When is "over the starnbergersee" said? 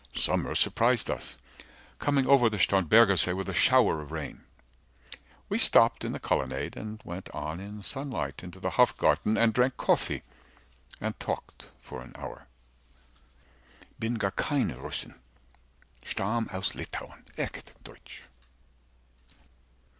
2.25-3.33